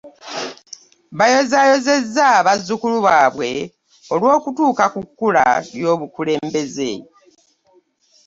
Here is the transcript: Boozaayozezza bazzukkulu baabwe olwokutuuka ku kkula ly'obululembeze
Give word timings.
Boozaayozezza 1.17 2.27
bazzukkulu 2.45 2.97
baabwe 3.07 3.49
olwokutuuka 4.13 4.85
ku 4.93 4.99
kkula 5.07 5.45
ly'obululembeze 5.71 6.91